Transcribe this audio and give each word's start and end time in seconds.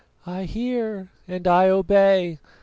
"I 0.25 0.45
hear, 0.45 1.09
and 1.27 1.47
I 1.47 1.69
obey. 1.69 2.39